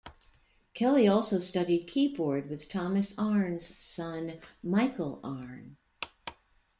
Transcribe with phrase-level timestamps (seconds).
[0.73, 5.77] Kelly also studied keyboard with Thomas Arne's son, Michael Arne.